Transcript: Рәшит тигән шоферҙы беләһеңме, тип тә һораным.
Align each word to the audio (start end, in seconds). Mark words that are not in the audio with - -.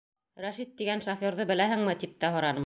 Рәшит 0.45 0.71
тигән 0.81 1.03
шоферҙы 1.09 1.47
беләһеңме, 1.53 1.97
тип 2.05 2.17
тә 2.25 2.33
һораным. 2.39 2.59